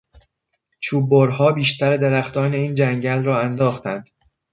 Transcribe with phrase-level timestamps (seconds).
[0.79, 4.09] چوب برها بیشتر درختان این جنگل را انداختند.